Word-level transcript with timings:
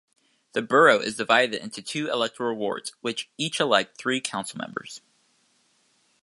The 0.53 0.63
borough 0.63 0.99
is 0.99 1.17
divided 1.17 1.61
into 1.61 1.83
two 1.83 2.09
electoral 2.09 2.55
wards 2.57 2.91
which 3.01 3.29
each 3.37 3.59
elect 3.59 3.99
three 3.99 4.19
council 4.19 4.57
members. 4.57 5.01